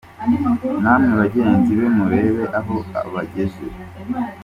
[0.81, 3.65] namwe bagenzi be murebe aho abageze